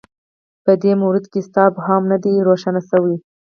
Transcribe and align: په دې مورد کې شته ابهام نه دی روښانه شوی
په 0.65 0.71
دې 0.83 0.93
مورد 1.01 1.25
کې 1.31 1.39
شته 1.47 1.59
ابهام 1.69 2.03
نه 2.11 2.17
دی 2.23 2.33
روښانه 2.47 2.81
شوی 2.89 3.15